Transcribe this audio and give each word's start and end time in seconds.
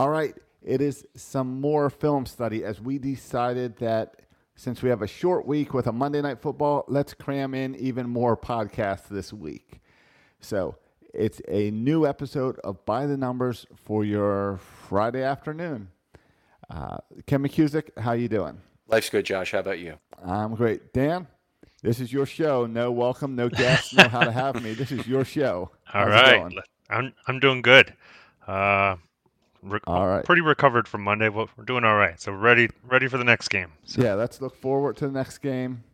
All 0.00 0.08
right, 0.08 0.34
it 0.62 0.80
is 0.80 1.06
some 1.14 1.60
more 1.60 1.90
film 1.90 2.24
study 2.24 2.64
as 2.64 2.80
we 2.80 2.96
decided 2.96 3.76
that 3.80 4.22
since 4.56 4.80
we 4.80 4.88
have 4.88 5.02
a 5.02 5.06
short 5.06 5.46
week 5.46 5.74
with 5.74 5.88
a 5.88 5.92
Monday 5.92 6.22
night 6.22 6.40
football, 6.40 6.86
let's 6.88 7.12
cram 7.12 7.52
in 7.52 7.74
even 7.74 8.08
more 8.08 8.34
podcasts 8.34 9.08
this 9.08 9.30
week. 9.30 9.82
So 10.40 10.76
it's 11.12 11.42
a 11.48 11.70
new 11.72 12.06
episode 12.06 12.58
of 12.60 12.82
By 12.86 13.04
the 13.04 13.18
Numbers 13.18 13.66
for 13.76 14.02
your 14.02 14.58
Friday 14.88 15.22
afternoon. 15.22 15.88
Uh, 16.70 16.96
Ken 17.26 17.42
McKusick, 17.42 17.90
how 17.98 18.12
you 18.12 18.28
doing? 18.28 18.58
Life's 18.88 19.10
good, 19.10 19.26
Josh. 19.26 19.52
How 19.52 19.58
about 19.58 19.80
you? 19.80 19.98
I'm 20.24 20.54
great. 20.54 20.94
Dan, 20.94 21.26
this 21.82 22.00
is 22.00 22.10
your 22.10 22.24
show. 22.24 22.64
No 22.64 22.90
welcome, 22.90 23.36
no 23.36 23.50
guests, 23.50 23.92
no 23.92 24.08
how 24.08 24.20
to 24.20 24.32
have 24.32 24.62
me. 24.62 24.72
This 24.72 24.92
is 24.92 25.06
your 25.06 25.26
show. 25.26 25.72
All 25.92 26.06
How's 26.06 26.08
right. 26.08 26.52
I'm 26.88 27.12
I'm 27.26 27.38
doing 27.38 27.60
good. 27.60 27.92
Uh, 28.46 28.96
re- 29.62 29.80
All 29.86 30.06
right. 30.06 30.24
pretty 30.24 30.42
recovered 30.42 30.86
from 30.88 31.02
Monday, 31.02 31.28
but 31.28 31.48
we're 31.56 31.64
doing 31.64 31.84
all 31.84 31.96
right. 31.96 32.20
So 32.20 32.32
ready 32.32 32.68
ready 32.88 33.08
for 33.08 33.18
the 33.18 33.24
next 33.24 33.48
game. 33.48 33.72
So, 33.84 34.02
Yeah, 34.02 34.14
let's 34.14 34.40
look 34.40 34.56
forward 34.56 34.96
to 34.98 35.06
the 35.06 35.12
next 35.12 35.38
game. 35.38 35.84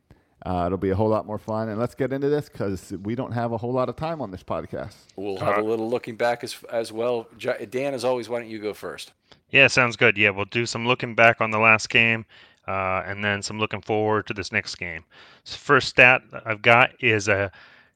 Uh, 0.44 0.65
it'll 0.66 0.78
be 0.78 0.91
a 0.91 0.94
whole 0.94 1.09
lot 1.09 1.27
more 1.27 1.38
fun. 1.38 1.69
And 1.71 1.81
let's 1.81 1.94
get 1.97 2.12
into 2.12 2.28
this 2.28 2.49
because 2.49 2.93
we 3.03 3.15
don't 3.16 3.32
have 3.32 3.50
a 3.53 3.56
whole 3.56 3.72
lot 3.72 3.88
of 3.88 3.97
time 3.97 4.21
on 4.21 4.31
this 4.31 4.44
podcast. 4.44 4.94
We'll 5.16 5.38
have 5.38 5.59
a 5.59 5.62
little 5.62 5.88
looking 5.91 6.15
back 6.15 6.44
as 6.44 6.56
as 6.71 6.93
well. 6.93 7.27
Dan, 7.71 7.94
as 7.94 8.04
always, 8.04 8.28
why 8.28 8.41
don't 8.41 8.49
you 8.49 8.59
go 8.60 8.72
first? 8.72 9.12
yeah, 9.50 9.66
sounds 9.66 9.97
good. 9.97 10.16
Yeah, 10.16 10.31
we'll 10.31 10.44
do 10.44 10.66
some 10.66 10.87
looking 10.87 11.15
back 11.15 11.41
on 11.41 11.50
the 11.50 11.59
last 11.59 11.88
game, 11.88 12.27
uh, 12.69 13.03
and 13.06 13.25
then 13.25 13.43
some 13.43 13.59
looking 13.59 13.81
forward 13.81 14.27
to 14.28 14.34
this 14.34 14.53
next 14.53 14.75
game. 14.77 15.04
So 15.44 15.56
first 15.56 15.88
stat 15.88 16.22
I've 16.44 16.62
got 16.62 16.91
is 17.00 17.27
a 17.28 17.50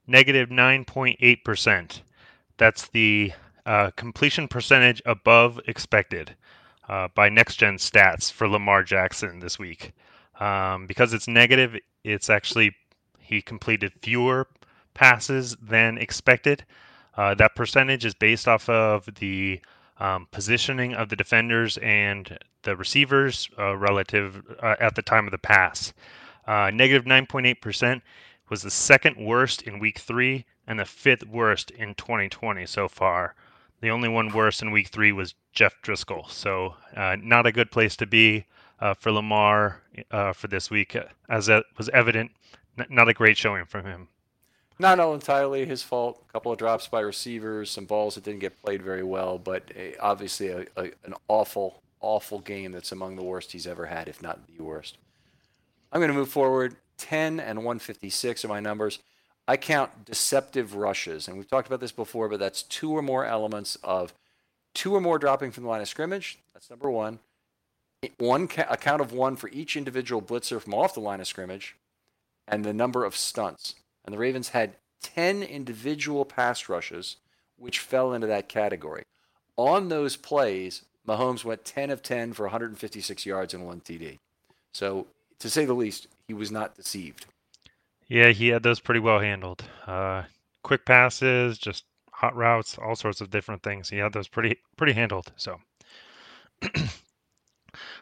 negative 0.08 0.50
nine 0.50 0.84
point 0.84 1.18
eight 1.20 1.44
percent. 1.44 2.02
That's 2.56 2.88
the 2.88 3.32
uh, 3.70 3.88
completion 3.92 4.48
percentage 4.48 5.00
above 5.06 5.60
expected 5.68 6.34
uh, 6.88 7.06
by 7.14 7.28
Next 7.28 7.54
Gen 7.54 7.76
Stats 7.76 8.32
for 8.32 8.48
Lamar 8.48 8.82
Jackson 8.82 9.38
this 9.38 9.60
week. 9.60 9.92
Um, 10.40 10.88
because 10.88 11.14
it's 11.14 11.28
negative, 11.28 11.76
it's 12.02 12.28
actually 12.28 12.74
he 13.20 13.40
completed 13.40 13.92
fewer 14.02 14.48
passes 14.92 15.56
than 15.62 15.98
expected. 15.98 16.64
Uh, 17.16 17.34
that 17.34 17.54
percentage 17.54 18.04
is 18.04 18.12
based 18.12 18.48
off 18.48 18.68
of 18.68 19.08
the 19.20 19.60
um, 19.98 20.26
positioning 20.32 20.94
of 20.94 21.08
the 21.08 21.14
defenders 21.14 21.78
and 21.78 22.36
the 22.62 22.74
receivers 22.74 23.48
uh, 23.56 23.76
relative 23.76 24.42
uh, 24.64 24.74
at 24.80 24.96
the 24.96 25.02
time 25.02 25.26
of 25.26 25.30
the 25.30 25.38
pass. 25.38 25.92
Uh, 26.48 26.72
negative 26.74 27.04
9.8% 27.04 28.02
was 28.48 28.62
the 28.62 28.70
second 28.70 29.16
worst 29.16 29.62
in 29.62 29.78
week 29.78 30.00
three 30.00 30.44
and 30.66 30.80
the 30.80 30.84
fifth 30.84 31.24
worst 31.24 31.70
in 31.70 31.94
2020 31.94 32.66
so 32.66 32.88
far. 32.88 33.36
The 33.80 33.90
only 33.90 34.08
one 34.08 34.32
worse 34.32 34.60
in 34.60 34.70
week 34.70 34.88
three 34.88 35.12
was 35.12 35.34
Jeff 35.52 35.74
Driskel. 35.82 36.30
So, 36.30 36.74
uh, 36.96 37.16
not 37.20 37.46
a 37.46 37.52
good 37.52 37.70
place 37.70 37.96
to 37.96 38.06
be 38.06 38.44
uh, 38.80 38.94
for 38.94 39.10
Lamar 39.10 39.82
uh, 40.10 40.32
for 40.32 40.48
this 40.48 40.70
week, 40.70 40.96
as 41.28 41.48
it 41.48 41.64
was 41.78 41.88
evident. 41.90 42.30
N- 42.78 42.86
not 42.90 43.08
a 43.08 43.14
great 43.14 43.36
showing 43.36 43.64
from 43.64 43.84
him. 43.84 44.08
Not 44.78 44.98
all 44.98 45.14
entirely 45.14 45.66
his 45.66 45.82
fault. 45.82 46.24
A 46.28 46.32
couple 46.32 46.52
of 46.52 46.58
drops 46.58 46.88
by 46.88 47.00
receivers, 47.00 47.70
some 47.70 47.84
balls 47.84 48.14
that 48.14 48.24
didn't 48.24 48.40
get 48.40 48.60
played 48.62 48.82
very 48.82 49.02
well, 49.02 49.38
but 49.38 49.70
a, 49.76 49.94
obviously 49.98 50.48
a, 50.48 50.60
a, 50.76 50.84
an 51.04 51.14
awful, 51.28 51.82
awful 52.00 52.40
game 52.40 52.72
that's 52.72 52.92
among 52.92 53.16
the 53.16 53.22
worst 53.22 53.52
he's 53.52 53.66
ever 53.66 53.86
had, 53.86 54.08
if 54.08 54.22
not 54.22 54.40
the 54.46 54.62
worst. 54.62 54.96
I'm 55.92 56.00
going 56.00 56.10
to 56.10 56.16
move 56.16 56.30
forward. 56.30 56.76
10 56.96 57.40
and 57.40 57.58
156 57.58 58.44
are 58.44 58.48
my 58.48 58.60
numbers. 58.60 59.00
I 59.50 59.56
count 59.56 60.04
deceptive 60.04 60.76
rushes, 60.76 61.26
and 61.26 61.36
we've 61.36 61.50
talked 61.50 61.66
about 61.66 61.80
this 61.80 61.90
before, 61.90 62.28
but 62.28 62.38
that's 62.38 62.62
two 62.62 62.92
or 62.92 63.02
more 63.02 63.26
elements 63.26 63.76
of 63.82 64.14
two 64.74 64.94
or 64.94 65.00
more 65.00 65.18
dropping 65.18 65.50
from 65.50 65.64
the 65.64 65.68
line 65.68 65.80
of 65.80 65.88
scrimmage. 65.88 66.38
That's 66.54 66.70
number 66.70 66.88
one. 66.88 67.18
One 68.18 68.48
a 68.68 68.76
count 68.76 69.02
of 69.02 69.12
one 69.12 69.34
for 69.34 69.50
each 69.50 69.76
individual 69.76 70.22
blitzer 70.22 70.60
from 70.60 70.74
off 70.74 70.94
the 70.94 71.00
line 71.00 71.20
of 71.20 71.26
scrimmage, 71.26 71.74
and 72.46 72.64
the 72.64 72.72
number 72.72 73.04
of 73.04 73.16
stunts. 73.16 73.74
And 74.04 74.14
the 74.14 74.18
Ravens 74.18 74.50
had 74.50 74.76
10 75.02 75.42
individual 75.42 76.24
pass 76.24 76.68
rushes, 76.68 77.16
which 77.58 77.80
fell 77.80 78.12
into 78.12 78.28
that 78.28 78.48
category. 78.48 79.02
On 79.56 79.88
those 79.88 80.14
plays, 80.14 80.82
Mahomes 81.08 81.44
went 81.44 81.64
10 81.64 81.90
of 81.90 82.04
10 82.04 82.34
for 82.34 82.44
156 82.44 83.26
yards 83.26 83.52
and 83.52 83.66
one 83.66 83.80
TD. 83.80 84.20
So, 84.72 85.08
to 85.40 85.50
say 85.50 85.64
the 85.64 85.74
least, 85.74 86.06
he 86.28 86.34
was 86.34 86.52
not 86.52 86.76
deceived. 86.76 87.26
Yeah, 88.10 88.30
he 88.30 88.48
had 88.48 88.64
those 88.64 88.80
pretty 88.80 88.98
well 88.98 89.20
handled. 89.20 89.62
Uh, 89.86 90.24
quick 90.64 90.84
passes, 90.84 91.58
just 91.58 91.84
hot 92.10 92.34
routes, 92.34 92.76
all 92.76 92.96
sorts 92.96 93.20
of 93.20 93.30
different 93.30 93.62
things. 93.62 93.88
He 93.88 93.98
had 93.98 94.12
those 94.12 94.26
pretty 94.26 94.56
pretty 94.76 94.94
handled. 94.94 95.32
So, 95.36 95.60
all 96.64 96.80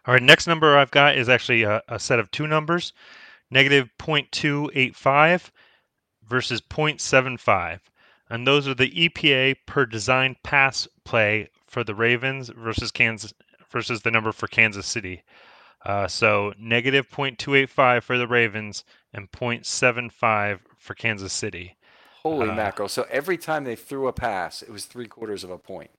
right, 0.06 0.22
next 0.22 0.46
number 0.46 0.78
I've 0.78 0.90
got 0.90 1.18
is 1.18 1.28
actually 1.28 1.64
a, 1.64 1.82
a 1.88 1.98
set 1.98 2.18
of 2.18 2.30
two 2.30 2.46
numbers: 2.46 2.94
negative 3.50 3.90
0.285 3.98 5.50
versus 6.26 6.62
0.75, 6.62 7.80
and 8.30 8.46
those 8.46 8.66
are 8.66 8.74
the 8.74 8.90
EPA 8.90 9.56
per 9.66 9.84
design 9.84 10.36
pass 10.42 10.88
play 11.04 11.50
for 11.66 11.84
the 11.84 11.94
Ravens 11.94 12.48
versus 12.48 12.90
Kansas 12.90 13.34
versus 13.70 14.00
the 14.00 14.10
number 14.10 14.32
for 14.32 14.46
Kansas 14.46 14.86
City. 14.86 15.22
Uh, 15.84 16.08
so 16.08 16.52
negative 16.58 17.08
0.285 17.08 18.02
for 18.02 18.18
the 18.18 18.26
Ravens 18.26 18.84
and 19.12 19.30
0.75 19.30 20.60
for 20.76 20.94
Kansas 20.94 21.32
City. 21.32 21.76
Holy 22.22 22.50
uh, 22.50 22.54
mackerel! 22.54 22.88
So 22.88 23.06
every 23.10 23.38
time 23.38 23.64
they 23.64 23.76
threw 23.76 24.08
a 24.08 24.12
pass, 24.12 24.62
it 24.62 24.70
was 24.70 24.84
three 24.84 25.06
quarters 25.06 25.44
of 25.44 25.50
a 25.50 25.58
point. 25.58 25.90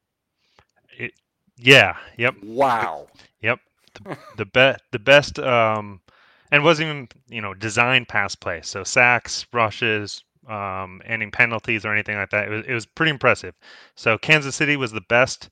It, 0.98 1.14
yeah. 1.58 1.96
Yep. 2.18 2.36
Wow. 2.44 3.08
Yep. 3.42 3.60
The, 4.04 4.18
the 4.38 4.46
best. 4.46 4.84
The 4.92 5.00
best. 5.00 5.40
Um, 5.40 6.00
and 6.52 6.64
wasn't 6.64 6.88
even 6.88 7.08
you 7.28 7.42
know 7.42 7.54
design 7.54 8.06
pass 8.06 8.36
play. 8.36 8.62
So 8.64 8.84
sacks, 8.84 9.46
rushes, 9.52 10.24
um, 10.48 11.02
ending 11.06 11.32
penalties 11.32 11.86
or 11.86 11.94
anything 11.94 12.18
like 12.18 12.30
that. 12.30 12.48
It 12.48 12.52
was 12.52 12.66
it 12.68 12.74
was 12.74 12.86
pretty 12.86 13.12
impressive. 13.12 13.56
So 13.96 14.18
Kansas 14.18 14.56
City 14.56 14.78
was 14.78 14.92
the 14.92 15.02
best 15.02 15.50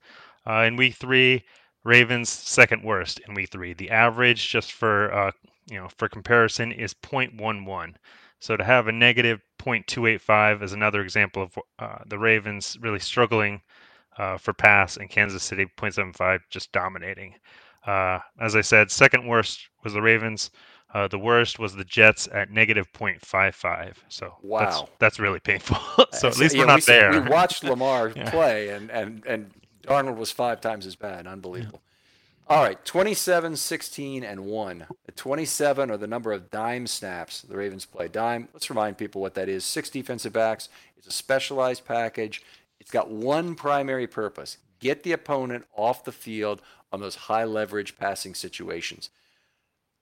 uh, 0.48 0.62
in 0.62 0.76
week 0.76 0.96
three. 0.96 1.44
Ravens 1.84 2.30
second 2.30 2.84
worst 2.84 3.20
in 3.28 3.34
week 3.34 3.50
three. 3.52 3.74
The 3.74 3.90
average, 3.90 4.50
just 4.50 4.74
for 4.74 5.14
uh, 5.14 5.32
you 5.70 5.78
know, 5.78 5.90
for 5.98 6.08
comparison, 6.10 6.72
is 6.72 6.94
0.11. 6.94 7.96
So 8.40 8.56
to 8.56 8.64
have 8.64 8.88
a 8.88 8.92
negative 8.92 9.42
0.285 9.60 10.64
is 10.64 10.74
another 10.74 11.02
example 11.02 11.44
of 11.44 11.60
uh, 11.80 12.00
the 12.06 12.20
Ravens 12.20 12.78
really 12.82 13.00
struggling 13.00 13.62
uh, 14.18 14.38
for 14.38 14.54
pass, 14.54 14.98
and 14.98 15.10
Kansas 15.10 15.44
City 15.44 15.66
0.75 15.78 16.40
just 16.50 16.72
dominating. 16.72 17.36
Uh, 17.86 18.20
as 18.40 18.56
I 18.56 18.62
said, 18.62 18.92
second 18.92 19.26
worst 19.26 19.70
was 19.84 19.94
the 19.94 20.02
Ravens. 20.02 20.52
Uh, 20.94 21.08
the 21.08 21.20
worst 21.20 21.60
was 21.60 21.76
the 21.76 21.84
Jets 21.84 22.28
at 22.34 22.50
negative 22.50 22.92
0.55. 22.94 23.96
So 24.08 24.34
wow, 24.42 24.60
that's, 24.60 24.82
that's 25.00 25.20
really 25.20 25.40
painful. 25.40 25.78
so 26.14 26.30
at 26.30 26.38
least 26.38 26.56
yeah, 26.56 26.62
we're 26.62 26.68
not 26.68 26.80
we, 26.80 26.86
there. 26.86 27.12
We 27.12 27.30
watched 27.30 27.64
Lamar 27.64 28.10
yeah. 28.16 28.30
play, 28.30 28.70
and 28.70 28.90
and 28.90 29.26
and 29.26 29.52
Darnold 29.88 30.18
was 30.18 30.32
five 30.32 30.62
times 30.62 30.86
as 30.86 30.96
bad. 30.96 31.28
Unbelievable. 31.28 31.82
All 32.50 32.64
right, 32.64 32.84
27, 32.86 33.58
16, 33.58 34.24
and 34.24 34.46
1. 34.46 34.86
The 35.06 35.12
27 35.12 35.92
are 35.92 35.98
the 35.98 36.08
number 36.08 36.32
of 36.32 36.50
dime 36.50 36.88
snaps 36.88 37.42
the 37.42 37.58
Ravens 37.58 37.86
play. 37.86 38.08
Dime, 38.08 38.48
let's 38.54 38.70
remind 38.70 38.98
people 38.98 39.22
what 39.22 39.34
that 39.36 39.50
is. 39.50 39.66
Six 39.66 39.90
defensive 39.90 40.32
backs. 40.34 40.70
It's 40.98 41.08
a 41.08 41.12
specialized 41.12 41.86
package. 41.86 42.42
It's 42.80 42.92
got 42.92 43.10
one 43.10 43.56
primary 43.56 44.08
purpose 44.08 44.58
get 44.80 45.04
the 45.04 45.12
opponent 45.12 45.66
off 45.76 46.04
the 46.04 46.12
field 46.12 46.62
on 46.92 47.00
those 47.00 47.16
high 47.16 47.44
leverage 47.44 47.98
passing 47.98 48.36
situations. 48.36 49.10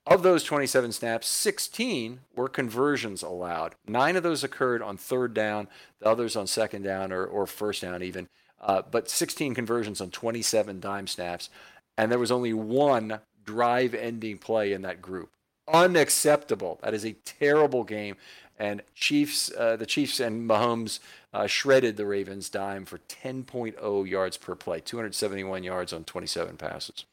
Of 0.06 0.22
those 0.22 0.44
27 0.44 0.92
snaps, 0.92 1.28
16 1.28 2.20
were 2.36 2.48
conversions 2.48 3.24
allowed. 3.24 3.76
Nine 3.88 4.16
of 4.16 4.24
those 4.24 4.44
occurred 4.44 4.84
on 4.84 4.98
third 4.98 5.34
down, 5.34 5.68
the 6.00 6.08
others 6.08 6.36
on 6.36 6.46
second 6.46 6.84
down 6.84 7.12
or, 7.12 7.26
or 7.26 7.48
first 7.48 7.82
down, 7.82 8.04
even. 8.04 8.30
Uh, 8.62 8.82
but 8.90 9.10
16 9.10 9.54
conversions 9.54 10.02
on 10.02 10.10
27 10.10 10.80
dime 10.80 11.08
snaps, 11.08 11.50
and 11.98 12.12
there 12.12 12.20
was 12.20 12.32
only 12.32 12.54
one 12.54 13.20
drive-ending 13.44 14.38
play 14.40 14.74
in 14.74 14.82
that 14.82 15.02
group. 15.02 15.30
Unacceptable. 15.68 16.80
That 16.82 16.94
is 16.94 17.06
a 17.06 17.14
terrible 17.14 17.84
game. 17.84 18.16
And 18.58 18.82
Chiefs, 18.94 19.52
uh, 19.58 19.76
the 19.76 19.86
Chiefs 19.86 20.20
and 20.20 20.50
Mahomes 20.50 21.00
uh, 21.34 21.48
shredded 21.48 21.98
the 21.98 22.06
Ravens 22.06 22.50
dime 22.50 22.86
for 22.86 23.00
10.0 23.00 24.10
yards 24.10 24.38
per 24.38 24.56
play, 24.56 24.80
271 24.80 25.64
yards 25.64 25.92
on 25.92 26.06
27 26.06 26.56
passes. 26.58 27.06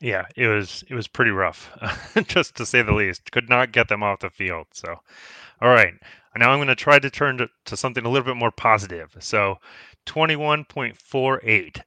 Yeah, 0.00 0.24
it 0.34 0.46
was 0.46 0.82
it 0.88 0.94
was 0.94 1.06
pretty 1.06 1.30
rough, 1.30 1.70
just 2.26 2.54
to 2.56 2.64
say 2.64 2.80
the 2.80 2.92
least. 2.94 3.30
Could 3.32 3.50
not 3.50 3.72
get 3.72 3.88
them 3.88 4.02
off 4.02 4.20
the 4.20 4.30
field. 4.30 4.66
So, 4.72 4.98
all 5.60 5.68
right, 5.68 5.92
now 6.36 6.50
I'm 6.50 6.58
going 6.58 6.68
to 6.68 6.74
try 6.74 6.98
to 6.98 7.10
turn 7.10 7.36
to, 7.36 7.50
to 7.66 7.76
something 7.76 8.06
a 8.06 8.08
little 8.08 8.24
bit 8.24 8.38
more 8.38 8.50
positive. 8.50 9.14
So, 9.18 9.58
21.48. 10.06 11.80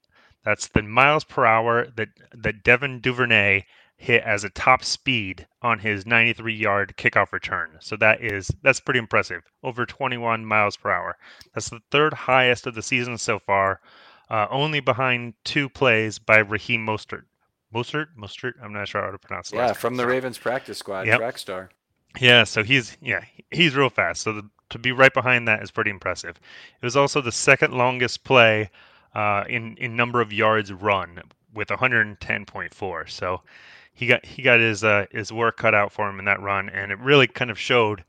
That's 0.44 0.68
the 0.70 0.82
miles 0.82 1.24
per 1.24 1.46
hour 1.46 1.88
that, 1.96 2.10
that 2.34 2.64
Devin 2.64 3.00
Duvernay 3.00 3.66
hit 4.04 4.24
as 4.24 4.44
a 4.44 4.50
top 4.50 4.84
speed 4.84 5.48
on 5.62 5.80
his 5.80 6.06
93 6.06 6.54
yard 6.54 6.94
kickoff 6.98 7.32
return. 7.32 7.78
So 7.80 7.96
that 7.98 8.22
is 8.22 8.52
that's 8.62 8.82
pretty 8.82 9.00
impressive. 9.00 9.44
Over 9.64 9.86
21 9.86 10.46
miles 10.46 10.76
per 10.76 10.92
hour. 10.92 11.18
That's 11.54 11.70
the 11.70 11.80
third 11.90 12.14
highest 12.14 12.68
of 12.68 12.76
the 12.76 12.82
season 12.82 13.18
so 13.18 13.40
far, 13.40 13.80
uh, 14.30 14.48
only 14.50 14.82
behind 14.82 15.36
two 15.46 15.70
plays 15.70 16.20
by 16.20 16.40
Raheem 16.40 16.86
Mostert. 16.86 17.24
Mostert, 17.74 18.08
Mostert. 18.18 18.54
I'm 18.62 18.74
not 18.74 18.88
sure 18.88 19.02
how 19.02 19.12
to 19.12 19.18
pronounce 19.18 19.52
it. 19.54 19.56
Yeah, 19.56 19.74
from 19.74 19.96
the 19.96 20.06
Ravens 20.06 20.38
practice 20.38 20.78
squad, 20.78 21.08
yep. 21.08 21.20
track 21.20 21.38
star. 21.38 21.70
Yeah, 22.20 22.44
so 22.44 22.62
he's 22.64 22.98
yeah 23.02 23.24
he's 23.52 23.76
real 23.76 23.90
fast. 23.90 24.22
So 24.22 24.34
the, 24.34 24.50
to 24.74 24.80
be 24.80 24.92
right 24.92 25.14
behind 25.14 25.48
that 25.48 25.64
is 25.64 25.72
pretty 25.72 25.92
impressive. 25.92 26.40
It 26.82 26.86
was 26.86 26.98
also 26.98 27.22
the 27.22 27.32
second 27.32 27.74
longest 27.74 28.24
play 28.24 28.70
uh, 29.16 29.44
in 29.48 29.78
in 29.78 29.96
number 29.96 30.20
of 30.20 30.34
yards 30.34 30.74
run 30.74 31.22
with 31.54 31.70
110.4. 31.70 33.10
So 33.10 33.42
he 33.94 34.08
got 34.08 34.26
he 34.26 34.42
got 34.42 34.60
his 34.60 34.84
uh, 34.84 35.06
his 35.12 35.32
work 35.32 35.58
cut 35.58 35.76
out 35.76 35.92
for 35.92 36.10
him 36.10 36.20
in 36.20 36.26
that 36.26 36.42
run, 36.42 36.70
and 36.70 36.92
it 36.92 37.00
really 37.00 37.28
kind 37.28 37.52
of 37.52 37.60
showed 37.60 38.04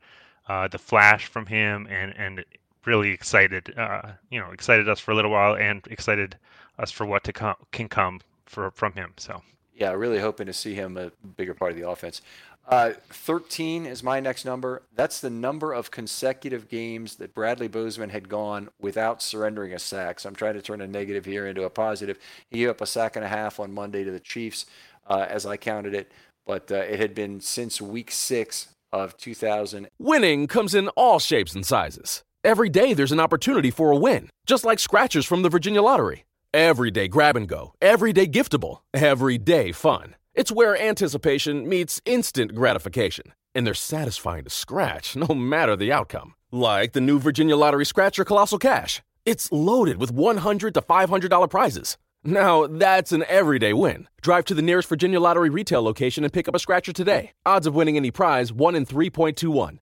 uh, 0.47 0.67
the 0.67 0.77
flash 0.77 1.27
from 1.27 1.45
him, 1.45 1.87
and 1.89 2.13
and 2.17 2.43
really 2.85 3.11
excited 3.11 3.73
uh, 3.77 4.11
you 4.29 4.39
know 4.39 4.51
excited 4.51 4.89
us 4.89 4.99
for 4.99 5.11
a 5.11 5.15
little 5.15 5.31
while, 5.31 5.55
and 5.55 5.85
excited 5.91 6.35
us 6.79 6.91
for 6.91 7.05
what 7.05 7.23
to 7.23 7.33
come 7.33 7.55
can 7.71 7.87
come 7.87 8.19
for 8.45 8.71
from 8.71 8.93
him. 8.93 9.13
So 9.17 9.41
yeah, 9.75 9.91
really 9.91 10.19
hoping 10.19 10.47
to 10.47 10.53
see 10.53 10.73
him 10.73 10.97
a 10.97 11.11
bigger 11.37 11.53
part 11.53 11.71
of 11.71 11.77
the 11.77 11.87
offense. 11.87 12.21
Uh, 12.67 12.93
13 13.09 13.85
is 13.85 14.01
my 14.01 14.19
next 14.19 14.43
number. 14.43 14.81
That's 14.95 15.21
the 15.21 15.29
number 15.29 15.71
of 15.71 15.91
consecutive 15.91 16.67
games 16.67 17.17
that 17.17 17.33
Bradley 17.33 17.67
Bozeman 17.67 18.09
had 18.09 18.27
gone 18.27 18.69
without 18.79 19.21
surrendering 19.21 19.73
a 19.73 19.79
sack. 19.79 20.19
So 20.19 20.29
I'm 20.29 20.35
trying 20.35 20.55
to 20.55 20.61
turn 20.61 20.81
a 20.81 20.87
negative 20.87 21.25
here 21.25 21.45
into 21.45 21.63
a 21.63 21.69
positive. 21.69 22.17
He 22.49 22.59
gave 22.59 22.69
up 22.69 22.81
a 22.81 22.87
sack 22.87 23.15
and 23.15 23.23
a 23.23 23.27
half 23.27 23.59
on 23.59 23.71
Monday 23.71 24.03
to 24.03 24.11
the 24.11 24.19
Chiefs, 24.19 24.65
uh, 25.07 25.25
as 25.29 25.45
I 25.45 25.57
counted 25.57 25.93
it, 25.93 26.11
but 26.45 26.71
uh, 26.71 26.75
it 26.75 26.99
had 26.99 27.13
been 27.13 27.39
since 27.39 27.79
week 27.79 28.09
six 28.09 28.69
of 28.91 29.15
2000. 29.17 29.87
Winning 29.99 30.47
comes 30.47 30.73
in 30.73 30.87
all 30.89 31.19
shapes 31.19 31.53
and 31.53 31.65
sizes. 31.65 32.23
Every 32.43 32.69
day 32.69 32.93
there's 32.93 33.11
an 33.11 33.19
opportunity 33.19 33.69
for 33.69 33.91
a 33.91 33.97
win, 33.97 34.29
just 34.45 34.65
like 34.65 34.79
scratchers 34.79 35.25
from 35.25 35.41
the 35.43 35.49
Virginia 35.49 35.81
Lottery. 35.81 36.25
Every 36.53 36.89
day 36.89 37.07
grab 37.07 37.35
and 37.35 37.47
go, 37.47 37.73
every 37.81 38.13
day 38.13 38.27
giftable, 38.27 38.79
every 38.93 39.37
day 39.37 39.71
fun. 39.71 40.15
It's 40.35 40.51
where 40.51 40.77
anticipation 40.77 41.69
meets 41.69 42.01
instant 42.03 42.53
gratification, 42.53 43.31
and 43.55 43.65
they're 43.65 43.73
satisfying 43.73 44.43
to 44.43 44.49
scratch 44.49 45.15
no 45.15 45.33
matter 45.33 45.77
the 45.77 45.93
outcome. 45.93 46.33
Like 46.51 46.91
the 46.91 46.99
new 46.99 47.19
Virginia 47.19 47.55
Lottery 47.55 47.85
Scratcher 47.85 48.25
Colossal 48.25 48.57
Cash. 48.59 49.01
It's 49.25 49.49
loaded 49.49 49.97
with 49.97 50.13
$100 50.13 50.73
to 50.73 50.81
$500 50.81 51.49
prizes. 51.49 51.97
Now, 52.25 52.67
that's 52.67 53.13
an 53.13 53.23
everyday 53.29 53.71
win. 53.71 54.09
Drive 54.21 54.43
to 54.45 54.53
the 54.53 54.61
nearest 54.61 54.89
Virginia 54.89 55.21
Lottery 55.21 55.49
retail 55.49 55.81
location 55.81 56.25
and 56.25 56.33
pick 56.33 56.49
up 56.49 56.55
a 56.55 56.59
scratcher 56.59 56.91
today. 56.91 57.31
Odds 57.45 57.65
of 57.65 57.73
winning 57.73 57.95
any 57.95 58.11
prize 58.11 58.51
1 58.51 58.75
in 58.75 58.85
3.21. 58.85 59.77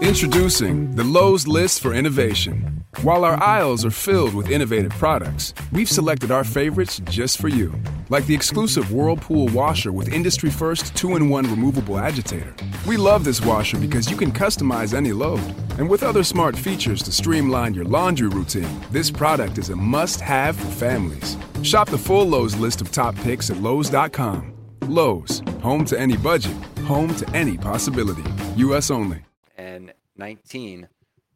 Introducing 0.00 0.94
the 0.94 1.04
Lowe's 1.04 1.48
List 1.48 1.80
for 1.80 1.92
Innovation. 1.92 2.84
While 3.02 3.24
our 3.24 3.42
aisles 3.42 3.84
are 3.84 3.90
filled 3.90 4.34
with 4.34 4.48
innovative 4.48 4.92
products, 4.92 5.54
we've 5.72 5.90
selected 5.90 6.30
our 6.30 6.44
favorites 6.44 7.00
just 7.04 7.40
for 7.40 7.48
you 7.48 7.72
like 8.12 8.26
the 8.26 8.34
exclusive 8.34 8.92
Whirlpool 8.92 9.48
washer 9.48 9.90
with 9.90 10.12
industry 10.12 10.50
first 10.50 10.94
2 10.94 11.16
in 11.16 11.30
1 11.30 11.48
removable 11.48 11.98
agitator. 11.98 12.54
We 12.86 12.98
love 12.98 13.24
this 13.24 13.40
washer 13.40 13.78
because 13.78 14.10
you 14.10 14.18
can 14.18 14.30
customize 14.30 14.92
any 14.92 15.14
load. 15.14 15.40
And 15.78 15.88
with 15.88 16.02
other 16.02 16.22
smart 16.22 16.54
features 16.54 17.02
to 17.04 17.10
streamline 17.10 17.72
your 17.72 17.86
laundry 17.86 18.28
routine, 18.28 18.68
this 18.90 19.10
product 19.10 19.56
is 19.56 19.70
a 19.70 19.76
must 19.76 20.20
have 20.20 20.56
for 20.56 20.66
families. 20.66 21.38
Shop 21.62 21.88
the 21.88 21.96
full 21.96 22.26
Lowe's 22.26 22.54
list 22.54 22.82
of 22.82 22.92
top 22.92 23.16
picks 23.16 23.48
at 23.48 23.56
Lowe's.com. 23.56 24.52
Lowe's, 24.82 25.40
home 25.62 25.86
to 25.86 25.98
any 25.98 26.18
budget, 26.18 26.52
home 26.84 27.14
to 27.14 27.26
any 27.30 27.56
possibility. 27.56 28.24
U.S. 28.56 28.90
only. 28.90 29.22
And 29.56 29.94
19 30.18 30.86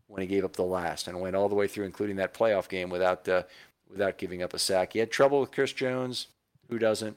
when 0.09 0.21
he 0.21 0.27
gave 0.27 0.45
up 0.45 0.57
the 0.57 0.63
last 0.63 1.09
and 1.09 1.23
went 1.23 1.37
all 1.37 1.49
the 1.49 1.55
way 1.55 1.69
through, 1.69 1.87
including 1.87 2.17
that 2.17 2.35
playoff 2.35 2.69
game 2.69 2.91
without 2.91 3.27
uh, 3.27 3.45
without 3.89 4.19
giving 4.19 4.43
up 4.43 4.53
a 4.53 4.59
sack. 4.59 4.93
He 4.93 4.99
had 4.99 5.11
trouble 5.11 5.41
with 5.41 5.53
Chris 5.53 5.73
Jones. 5.73 6.29
Who 6.69 6.79
doesn't? 6.79 7.17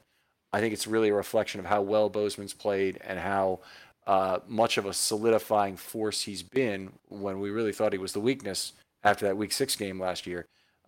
I 0.51 0.60
think 0.60 0.74
it's 0.74 0.88
really 0.88 1.10
a 1.10 1.13
reflection 1.13 1.60
of 1.60 1.65
how 1.68 1.82
well 1.82 2.10
Bozeman's 2.10 2.53
played 2.53 3.00
and 3.06 3.20
how 3.20 3.60
uh, 4.08 4.39
much 4.48 4.77
of 4.77 4.86
a 4.86 4.94
solidifying 4.94 5.77
force 5.77 6.24
he's 6.24 6.41
been 6.41 6.91
when 7.08 7.39
we 7.39 7.51
really 7.51 7.72
thought 7.72 7.94
he 7.94 8.00
was 8.00 8.13
the 8.13 8.20
weakness 8.20 8.74
after 9.03 9.25
that 9.25 9.38
Week 9.38 9.51
Six 9.51 9.75
game 9.75 10.00
last 10.00 10.25
year. 10.25 10.46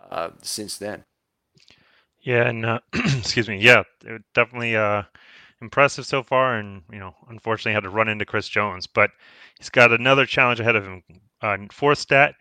Uh, 0.09 0.31
since 0.41 0.77
then. 0.77 1.03
Yeah, 2.21 2.47
and 2.47 2.65
uh, 2.65 2.79
excuse 2.93 3.47
me. 3.47 3.57
Yeah, 3.59 3.83
definitely 4.33 4.75
uh, 4.75 5.03
impressive 5.61 6.05
so 6.05 6.23
far, 6.23 6.57
and 6.57 6.81
you 6.91 6.99
know, 6.99 7.15
unfortunately, 7.29 7.73
had 7.73 7.83
to 7.83 7.89
run 7.89 8.07
into 8.07 8.25
Chris 8.25 8.47
Jones, 8.47 8.87
but 8.87 9.11
he's 9.57 9.69
got 9.69 9.91
another 9.91 10.25
challenge 10.25 10.59
ahead 10.59 10.75
of 10.75 10.85
him. 10.85 11.03
Uh, 11.41 11.57
fourth 11.71 11.99
stat, 11.99 12.35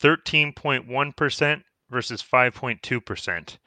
thirteen 0.00 0.52
point 0.52 0.86
one 0.86 1.12
percent 1.12 1.62
versus 1.90 2.20
five 2.22 2.54
point 2.54 2.82
two 2.82 3.00
percent. 3.00 3.58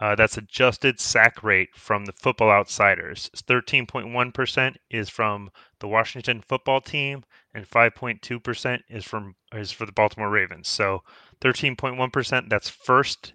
Uh, 0.00 0.14
that's 0.14 0.36
adjusted 0.36 1.00
sack 1.00 1.42
rate 1.42 1.70
from 1.74 2.04
the 2.04 2.12
Football 2.12 2.50
Outsiders. 2.50 3.30
13.1% 3.34 4.76
is 4.90 5.08
from 5.08 5.50
the 5.80 5.88
Washington 5.88 6.40
Football 6.40 6.80
Team, 6.80 7.24
and 7.52 7.68
5.2% 7.68 8.80
is 8.88 9.04
from 9.04 9.34
is 9.52 9.72
for 9.72 9.86
the 9.86 9.92
Baltimore 9.92 10.30
Ravens. 10.30 10.68
So 10.68 11.02
13.1% 11.40 12.48
that's 12.48 12.68
first 12.68 13.32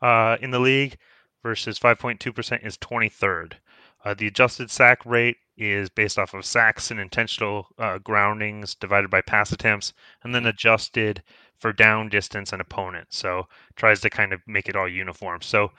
uh, 0.00 0.36
in 0.40 0.50
the 0.52 0.60
league 0.60 0.96
versus 1.42 1.78
5.2% 1.78 2.64
is 2.64 2.78
23rd. 2.78 3.54
Uh, 4.04 4.14
the 4.14 4.28
adjusted 4.28 4.70
sack 4.70 5.04
rate 5.04 5.38
is 5.56 5.88
based 5.88 6.18
off 6.18 6.34
of 6.34 6.44
sacks 6.44 6.90
and 6.90 7.00
intentional 7.00 7.68
uh, 7.78 7.98
groundings 7.98 8.74
divided 8.74 9.10
by 9.10 9.20
pass 9.20 9.52
attempts, 9.52 9.92
and 10.22 10.34
then 10.34 10.46
adjusted 10.46 11.22
for 11.58 11.72
down 11.72 12.08
distance 12.08 12.52
and 12.52 12.60
opponent. 12.60 13.06
So 13.10 13.46
tries 13.76 14.00
to 14.02 14.10
kind 14.10 14.32
of 14.32 14.40
make 14.46 14.68
it 14.68 14.76
all 14.76 14.88
uniform. 14.88 15.40
So 15.42 15.70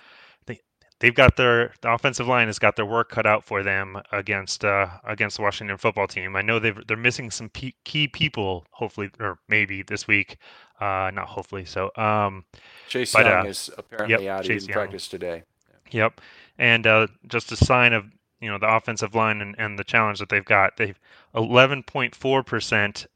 they 0.46 0.60
they've 1.00 1.14
got 1.14 1.38
their 1.38 1.74
the 1.82 1.92
offensive 1.92 2.28
line 2.28 2.48
has 2.48 2.60
got 2.60 2.76
their 2.76 2.86
work 2.86 3.10
cut 3.10 3.26
out 3.26 3.44
for 3.44 3.64
them 3.64 4.02
against 4.12 4.66
uh, 4.66 4.88
against 5.06 5.38
the 5.38 5.44
Washington 5.44 5.78
football 5.78 6.08
team. 6.08 6.36
I 6.36 6.42
know 6.42 6.60
they've 6.60 6.80
they're 6.88 6.98
missing 6.98 7.30
some 7.30 7.50
key 7.50 8.08
people. 8.08 8.66
Hopefully, 8.72 9.10
or 9.20 9.40
maybe 9.48 9.84
this 9.84 10.08
week. 10.08 10.38
Uh, 10.80 11.10
not 11.14 11.28
hopefully. 11.28 11.66
So 11.66 11.92
um, 11.96 12.46
Chase 12.88 13.12
but, 13.12 13.26
Young 13.26 13.46
uh, 13.48 13.50
is 13.50 13.70
apparently 13.78 14.26
yep, 14.26 14.40
out. 14.40 14.44
Chase 14.44 14.48
he 14.48 14.54
didn't 14.54 14.70
Young. 14.70 14.74
practice 14.74 15.08
today. 15.08 15.44
Yep, 15.90 16.22
and 16.60 16.86
uh, 16.86 17.08
just 17.28 17.52
a 17.52 17.56
sign 17.56 17.94
of 17.94 18.06
you 18.42 18.50
know 18.50 18.58
the 18.58 18.74
offensive 18.74 19.16
line 19.16 19.42
and, 19.42 19.56
and 19.58 19.78
the 19.78 19.84
challenge 19.84 20.20
that 20.20 20.30
they've 20.30 20.46
got. 20.46 20.78
They've 20.78 21.00
11.4 21.36 22.46
percent 22.46 23.08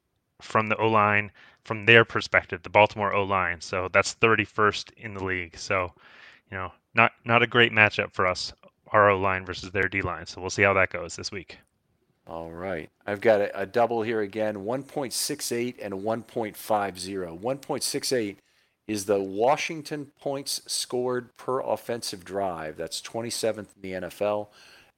from 0.42 0.68
the 0.68 0.78
O 0.78 0.88
line 0.88 1.32
from 1.64 1.86
their 1.86 2.04
perspective, 2.04 2.64
the 2.64 2.70
Baltimore 2.70 3.14
O 3.14 3.24
line. 3.24 3.62
So 3.62 3.88
that's 3.92 4.16
31st 4.16 4.92
in 4.98 5.14
the 5.14 5.24
league. 5.24 5.58
So, 5.58 5.94
you 6.50 6.58
know, 6.58 6.72
not 6.96 7.14
not 7.26 7.44
a 7.44 7.48
great 7.48 7.72
matchup 7.72 8.14
for 8.14 8.26
us, 8.26 8.54
our 8.88 9.10
O 9.10 9.20
line 9.20 9.46
versus 9.46 9.72
their 9.72 9.88
D 9.88 10.02
line. 10.02 10.26
So 10.26 10.42
we'll 10.42 10.50
see 10.50 10.64
how 10.64 10.74
that 10.74 10.92
goes 10.92 11.16
this 11.16 11.32
week. 11.32 11.58
All 12.28 12.52
right. 12.52 12.90
I've 13.06 13.22
got 13.22 13.42
a, 13.42 13.62
a 13.62 13.66
double 13.66 14.04
here 14.04 14.22
again 14.22 14.58
1.68 14.58 15.76
and 15.82 15.94
1.50. 15.96 16.56
1.68 17.40 18.36
is 18.88 19.06
the 19.06 19.20
Washington 19.20 20.12
points 20.20 20.62
scored 20.68 21.36
per 21.36 21.62
offensive 21.62 22.24
drive. 22.24 22.78
That's 22.78 23.02
27th 23.02 23.58
in 23.58 23.82
the 23.82 23.92
NFL 23.94 24.48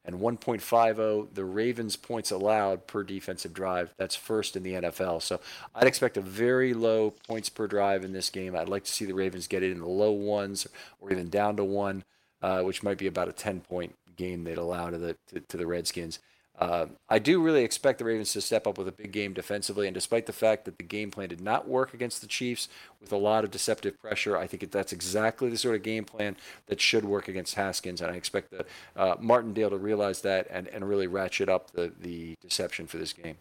and 0.05 0.19
1.50 0.19 1.33
the 1.33 1.45
Ravens 1.45 1.95
points 1.95 2.31
allowed 2.31 2.87
per 2.87 3.03
defensive 3.03 3.53
drive. 3.53 3.93
That's 3.97 4.15
first 4.15 4.55
in 4.55 4.63
the 4.63 4.73
NFL. 4.73 5.21
So 5.21 5.39
I'd 5.73 5.87
expect 5.87 6.17
a 6.17 6.21
very 6.21 6.73
low 6.73 7.11
points 7.11 7.49
per 7.49 7.67
drive 7.67 8.03
in 8.03 8.13
this 8.13 8.29
game. 8.29 8.55
I'd 8.55 8.69
like 8.69 8.83
to 8.83 8.91
see 8.91 9.05
the 9.05 9.13
Ravens 9.13 9.47
get 9.47 9.63
it 9.63 9.71
in 9.71 9.79
the 9.79 9.87
low 9.87 10.11
ones 10.11 10.67
or 10.99 11.11
even 11.11 11.29
down 11.29 11.55
to 11.57 11.63
one, 11.63 12.03
uh, 12.41 12.61
which 12.61 12.83
might 12.83 12.97
be 12.97 13.07
about 13.07 13.29
a 13.29 13.33
10 13.33 13.61
point 13.61 13.95
game 14.15 14.43
they'd 14.43 14.57
allow 14.57 14.89
to 14.89 14.97
the 14.97 15.17
to, 15.27 15.39
to 15.39 15.57
the 15.57 15.67
Redskins. 15.67 16.19
Uh, 16.57 16.85
I 17.09 17.17
do 17.17 17.41
really 17.41 17.63
expect 17.63 17.97
the 17.97 18.05
Ravens 18.05 18.31
to 18.33 18.41
step 18.41 18.67
up 18.67 18.77
with 18.77 18.87
a 18.87 18.91
big 18.91 19.11
game 19.11 19.33
defensively, 19.33 19.87
and 19.87 19.93
despite 19.93 20.27
the 20.27 20.33
fact 20.33 20.65
that 20.65 20.77
the 20.77 20.83
game 20.83 21.09
plan 21.09 21.29
did 21.29 21.41
not 21.41 21.67
work 21.67 21.95
against 21.95 22.21
the 22.21 22.27
Chiefs 22.27 22.69
with 23.01 23.11
a 23.11 23.17
lot 23.17 23.43
of 23.43 23.49
deceptive 23.49 23.99
pressure, 23.99 24.37
I 24.37 24.45
think 24.45 24.69
that's 24.71 24.93
exactly 24.93 25.49
the 25.49 25.57
sort 25.57 25.75
of 25.75 25.81
game 25.81 26.05
plan 26.05 26.37
that 26.67 26.79
should 26.79 27.05
work 27.05 27.27
against 27.27 27.55
Haskins, 27.55 28.01
and 28.01 28.11
I 28.11 28.15
expect 28.15 28.51
the 28.51 28.65
uh, 28.95 29.15
Martindale 29.19 29.71
to 29.71 29.77
realize 29.77 30.21
that 30.21 30.45
and, 30.51 30.67
and 30.67 30.87
really 30.87 31.07
ratchet 31.07 31.49
up 31.49 31.71
the, 31.71 31.91
the 31.99 32.35
deception 32.39 32.85
for 32.85 32.97
this 32.97 33.13
game. 33.13 33.37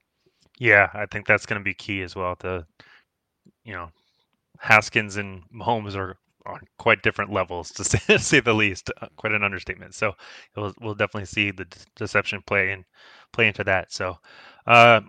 Yeah, 0.59 0.89
I 0.95 1.05
think 1.05 1.27
that's 1.27 1.45
going 1.45 1.61
to 1.61 1.65
be 1.65 1.75
key 1.75 2.01
as 2.03 2.17
well. 2.17 2.37
The 2.39 2.65
you 3.65 3.75
know 3.75 3.91
Haskins 4.59 5.17
and 5.17 5.43
Mahomes 5.55 5.97
are 5.97 6.17
on 6.47 6.61
quite 6.79 7.03
different 7.03 7.33
levels, 7.33 7.71
to 7.73 7.85
say, 7.85 7.99
to 8.07 8.19
say 8.19 8.41
the 8.41 8.55
least. 8.55 8.91
Uh, 9.01 9.09
quite 9.17 9.33
an 9.33 9.43
understatement. 9.43 9.95
So 9.95 10.13
we'll, 10.57 10.75
we'll 10.81 10.95
definitely 10.95 11.27
see 11.27 11.51
the 11.51 11.67
deception 11.97 12.43
play 12.47 12.73
and 12.73 12.85
play 13.33 13.49
into 13.49 13.65
that. 13.65 13.93
So 13.93 14.19
uh, 14.67 15.01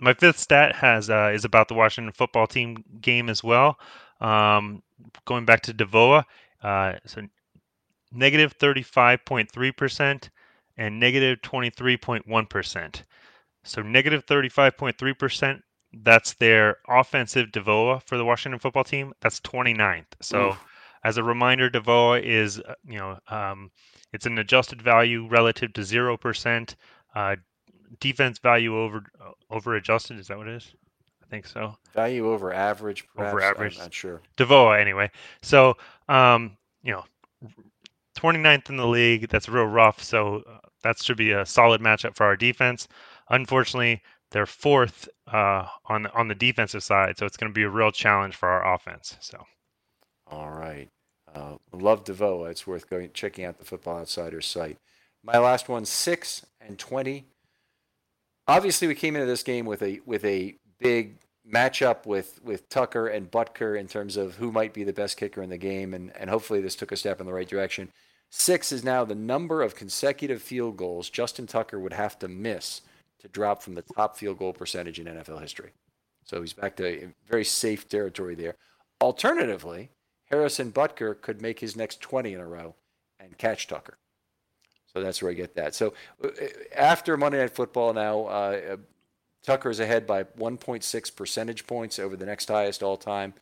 my 0.00 0.14
fifth 0.14 0.38
stat 0.38 0.74
has 0.76 1.10
uh, 1.10 1.30
is 1.34 1.44
about 1.44 1.68
the 1.68 1.74
Washington 1.74 2.12
football 2.12 2.46
team 2.46 2.82
game 3.00 3.28
as 3.28 3.42
well. 3.42 3.78
Um, 4.20 4.82
going 5.24 5.44
back 5.44 5.62
to 5.62 5.74
DVOA, 5.74 6.24
uh, 6.62 6.94
so 7.04 7.22
negative 8.12 8.56
35.3% 8.58 10.28
and 10.78 11.00
negative 11.00 11.38
23.1. 11.42 13.02
So 13.64 13.82
negative 13.82 14.24
35.3% 14.26 15.60
that's 16.02 16.34
their 16.34 16.78
offensive 16.88 17.48
DVOA 17.48 18.02
for 18.02 18.16
the 18.16 18.24
Washington 18.24 18.58
football 18.58 18.84
team. 18.84 19.12
That's 19.20 19.40
29th. 19.40 20.04
So 20.20 20.48
Oof. 20.48 20.64
As 21.04 21.18
a 21.18 21.22
reminder, 21.22 21.70
DVOA 21.70 22.22
is, 22.22 22.60
uh, 22.60 22.74
you 22.84 22.98
know, 22.98 23.18
um, 23.28 23.70
it's 24.12 24.26
an 24.26 24.38
adjusted 24.38 24.82
value 24.82 25.26
relative 25.28 25.72
to 25.74 25.80
0%. 25.82 26.74
Uh, 27.14 27.36
defense 28.00 28.38
value 28.38 28.76
over 28.76 29.04
uh, 29.20 29.30
over 29.50 29.76
adjusted. 29.76 30.18
Is 30.18 30.28
that 30.28 30.38
what 30.38 30.48
it 30.48 30.54
is? 30.54 30.74
I 31.22 31.26
think 31.28 31.46
so. 31.46 31.76
Value 31.94 32.28
over 32.30 32.52
average. 32.52 33.04
Perhaps. 33.14 33.32
Over 33.32 33.42
average. 33.42 33.76
I'm 33.76 33.84
not 33.84 33.94
sure. 33.94 34.20
DVOA 34.36 34.80
anyway. 34.80 35.10
So, 35.42 35.76
um, 36.08 36.56
you 36.82 36.92
know, 36.92 37.04
29th 38.16 38.70
in 38.70 38.76
the 38.76 38.86
league. 38.86 39.28
That's 39.28 39.48
real 39.48 39.66
rough. 39.66 40.02
So 40.02 40.42
uh, 40.48 40.58
that 40.82 41.02
should 41.02 41.16
be 41.16 41.32
a 41.32 41.44
solid 41.44 41.80
matchup 41.80 42.14
for 42.14 42.24
our 42.24 42.36
defense. 42.36 42.86
Unfortunately, 43.30 44.02
they're 44.30 44.46
fourth 44.46 45.08
uh, 45.32 45.66
on 45.86 46.06
on 46.08 46.28
the 46.28 46.34
defensive 46.34 46.82
side, 46.82 47.18
so 47.18 47.26
it's 47.26 47.36
going 47.36 47.50
to 47.50 47.54
be 47.54 47.64
a 47.64 47.70
real 47.70 47.92
challenge 47.92 48.36
for 48.36 48.48
our 48.48 48.74
offense. 48.74 49.16
So. 49.20 49.44
All 50.26 50.50
right. 50.50 50.88
Uh, 51.34 51.56
love 51.72 52.04
DVOA. 52.04 52.50
It's 52.50 52.66
worth 52.66 52.88
going 52.88 53.10
checking 53.12 53.44
out 53.44 53.58
the 53.58 53.64
Football 53.64 53.98
Outsiders 53.98 54.46
site. 54.46 54.78
My 55.22 55.38
last 55.38 55.68
one, 55.68 55.84
six 55.84 56.44
and 56.60 56.78
twenty. 56.78 57.26
Obviously, 58.48 58.88
we 58.88 58.94
came 58.94 59.16
into 59.16 59.26
this 59.26 59.42
game 59.42 59.66
with 59.66 59.82
a 59.82 60.00
with 60.06 60.24
a 60.24 60.56
big 60.78 61.18
matchup 61.50 62.06
with 62.06 62.40
with 62.42 62.68
Tucker 62.68 63.08
and 63.08 63.30
Butker 63.30 63.78
in 63.78 63.86
terms 63.86 64.16
of 64.16 64.36
who 64.36 64.50
might 64.50 64.72
be 64.72 64.84
the 64.84 64.92
best 64.92 65.16
kicker 65.16 65.42
in 65.42 65.50
the 65.50 65.58
game, 65.58 65.94
and 65.94 66.14
and 66.16 66.30
hopefully 66.30 66.60
this 66.60 66.76
took 66.76 66.92
a 66.92 66.96
step 66.96 67.20
in 67.20 67.26
the 67.26 67.32
right 67.32 67.48
direction. 67.48 67.90
Six 68.30 68.72
is 68.72 68.82
now 68.84 69.04
the 69.04 69.14
number 69.14 69.62
of 69.62 69.74
consecutive 69.74 70.42
field 70.42 70.76
goals 70.76 71.10
Justin 71.10 71.46
Tucker 71.46 71.78
would 71.78 71.92
have 71.92 72.18
to 72.20 72.28
miss 72.28 72.82
to 73.20 73.28
drop 73.28 73.62
from 73.62 73.74
the 73.74 73.82
top 73.82 74.16
field 74.16 74.38
goal 74.38 74.52
percentage 74.52 74.98
in 74.98 75.06
NFL 75.06 75.40
history. 75.40 75.72
So 76.24 76.40
he's 76.40 76.52
back 76.52 76.76
to 76.76 77.12
very 77.28 77.44
safe 77.44 77.88
territory 77.88 78.34
there. 78.34 78.56
Alternatively, 79.00 79.90
Harrison 80.26 80.72
Butker 80.72 81.20
could 81.20 81.40
make 81.40 81.60
his 81.60 81.76
next 81.76 82.00
20 82.00 82.34
in 82.34 82.40
a 82.40 82.46
row 82.46 82.74
and 83.20 83.36
catch 83.38 83.66
Tucker. 83.66 83.98
So 84.92 85.02
that's 85.02 85.22
where 85.22 85.30
I 85.30 85.34
get 85.34 85.54
that. 85.56 85.74
So 85.74 85.94
uh, 86.24 86.28
after 86.74 87.16
Monday 87.16 87.38
Night 87.38 87.54
Football 87.54 87.92
now, 87.92 88.26
uh, 88.26 88.60
uh 88.72 88.76
Tucker 89.42 89.70
is 89.70 89.78
ahead 89.78 90.08
by 90.08 90.24
1.6 90.24 91.16
percentage 91.16 91.68
points 91.68 92.00
over 92.00 92.16
the 92.16 92.26
next 92.26 92.48
highest 92.48 92.82
all 92.82 92.96
time. 92.96 93.32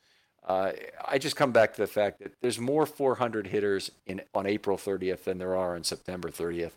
Uh, 0.47 0.73
I 1.03 1.17
just 1.17 1.35
come 1.35 1.50
back 1.50 1.73
to 1.73 1.81
the 1.81 1.87
fact 1.87 2.19
that 2.19 2.35
there's 2.43 2.59
more 2.59 2.85
400 2.85 3.47
hitters 3.47 3.91
in 4.05 4.21
on 4.35 4.47
April 4.47 4.76
30th 4.76 5.25
than 5.25 5.38
there 5.38 5.57
are 5.57 5.75
on 5.75 5.83
September 5.83 6.29
30th, 6.29 6.73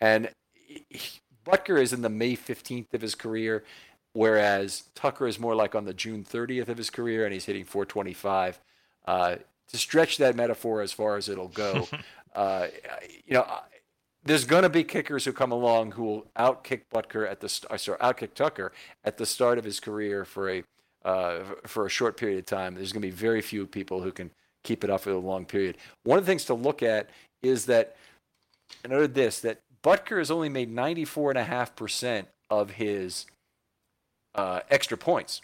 and 0.00 0.30
he, 0.54 1.20
Butker 1.44 1.80
is 1.80 1.92
in 1.92 2.02
the 2.02 2.08
May 2.08 2.36
15th 2.36 2.94
of 2.94 3.02
his 3.02 3.14
career, 3.14 3.64
whereas 4.12 4.84
Tucker 4.94 5.26
is 5.26 5.38
more 5.38 5.54
like 5.54 5.74
on 5.74 5.84
the 5.84 5.94
June 5.94 6.24
30th 6.24 6.68
of 6.68 6.78
his 6.78 6.90
career, 6.90 7.24
and 7.24 7.34
he's 7.34 7.44
hitting 7.44 7.64
425. 7.64 8.60
Uh, 9.06 9.36
to 9.70 9.78
stretch 9.78 10.18
that 10.18 10.36
metaphor 10.36 10.80
as 10.80 10.92
far 10.92 11.16
as 11.16 11.28
it'll 11.28 11.48
go, 11.48 11.88
uh, 12.34 12.66
you 13.26 13.34
know, 13.34 13.46
there's 14.24 14.44
going 14.44 14.62
to 14.62 14.68
be 14.68 14.84
kickers 14.84 15.24
who 15.24 15.32
come 15.32 15.52
along 15.52 15.92
who 15.92 16.04
will 16.04 16.26
outkick 16.38 16.82
Butker 16.92 17.28
at 17.28 17.40
the 17.40 17.48
st- 17.48 17.70
uh, 17.72 17.76
sorry, 17.76 17.98
outkick 17.98 18.34
Tucker 18.34 18.72
at 19.04 19.16
the 19.16 19.26
start 19.26 19.58
of 19.58 19.64
his 19.64 19.80
career 19.80 20.24
for 20.24 20.50
a 20.50 20.64
uh, 21.04 21.40
for 21.66 21.86
a 21.86 21.90
short 21.90 22.16
period 22.16 22.38
of 22.38 22.46
time. 22.46 22.74
There's 22.74 22.92
going 22.92 23.02
to 23.02 23.08
be 23.08 23.12
very 23.14 23.40
few 23.40 23.66
people 23.66 24.02
who 24.02 24.12
can 24.12 24.30
keep 24.62 24.84
it 24.84 24.90
up 24.90 25.00
for 25.00 25.10
a 25.10 25.18
long 25.18 25.46
period. 25.46 25.78
One 26.04 26.18
of 26.18 26.26
the 26.26 26.30
things 26.30 26.44
to 26.46 26.54
look 26.54 26.82
at 26.82 27.08
is 27.42 27.66
that 27.66 27.96
I 28.84 28.88
noted 28.88 29.14
this 29.14 29.40
that 29.40 29.60
Butker 29.82 30.18
has 30.18 30.30
only 30.30 30.50
made 30.50 30.70
94.5% 30.70 32.26
of 32.50 32.72
his 32.72 33.24
uh, 34.34 34.60
extra 34.68 34.98
points 34.98 35.40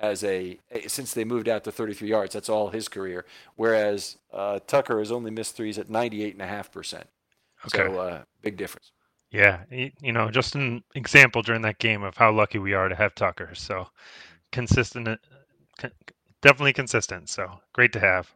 as 0.00 0.22
a 0.24 0.58
since 0.86 1.14
they 1.14 1.24
moved 1.24 1.48
out 1.48 1.64
to 1.64 1.72
33 1.72 2.08
yards. 2.08 2.34
That's 2.34 2.48
all 2.48 2.70
his 2.70 2.88
career. 2.88 3.24
Whereas 3.56 4.18
uh, 4.32 4.60
Tucker 4.66 4.98
has 4.98 5.10
only 5.10 5.30
missed 5.30 5.56
threes 5.56 5.78
at 5.78 5.88
98.5%. 5.88 6.94
Okay. 6.94 7.04
So 7.72 7.98
uh, 7.98 8.22
big 8.42 8.56
difference. 8.56 8.92
Yeah, 9.30 9.64
you 9.70 10.12
know, 10.12 10.30
just 10.30 10.54
an 10.54 10.82
example 10.94 11.42
during 11.42 11.60
that 11.62 11.78
game 11.78 12.02
of 12.02 12.16
how 12.16 12.32
lucky 12.32 12.58
we 12.58 12.72
are 12.72 12.88
to 12.88 12.94
have 12.94 13.14
Tucker. 13.14 13.50
So 13.54 13.86
consistent, 14.52 15.06
uh, 15.06 15.88
definitely 16.40 16.72
consistent. 16.72 17.28
So 17.28 17.60
great 17.74 17.92
to 17.92 18.00
have. 18.00 18.32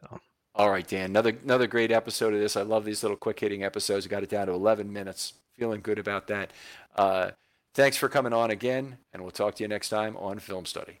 So. 0.00 0.20
All 0.56 0.70
right, 0.70 0.86
Dan. 0.86 1.10
Another 1.10 1.36
another 1.44 1.68
great 1.68 1.92
episode 1.92 2.34
of 2.34 2.40
this. 2.40 2.56
I 2.56 2.62
love 2.62 2.84
these 2.84 3.04
little 3.04 3.16
quick 3.16 3.38
hitting 3.38 3.62
episodes. 3.62 4.04
We 4.04 4.10
got 4.10 4.24
it 4.24 4.30
down 4.30 4.48
to 4.48 4.52
11 4.52 4.92
minutes. 4.92 5.34
Feeling 5.56 5.82
good 5.82 5.98
about 6.00 6.26
that. 6.26 6.52
Uh, 6.96 7.30
thanks 7.74 7.96
for 7.96 8.08
coming 8.08 8.32
on 8.32 8.50
again, 8.50 8.98
and 9.12 9.22
we'll 9.22 9.30
talk 9.30 9.54
to 9.56 9.64
you 9.64 9.68
next 9.68 9.88
time 9.88 10.16
on 10.16 10.38
Film 10.38 10.66
Study. 10.66 11.00